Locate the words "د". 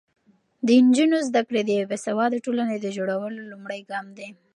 0.65-0.67, 1.63-1.69, 2.79-2.87